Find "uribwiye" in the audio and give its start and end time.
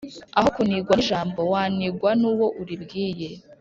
2.61-3.29